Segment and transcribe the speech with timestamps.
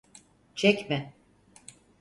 [0.55, 1.13] Çek mi?